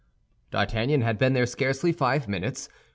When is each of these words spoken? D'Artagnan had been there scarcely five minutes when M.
D'Artagnan 0.49 1.01
had 1.01 1.19
been 1.19 1.33
there 1.33 1.45
scarcely 1.45 1.91
five 1.91 2.27
minutes 2.27 2.69
when 2.69 2.75
M. 2.75 2.77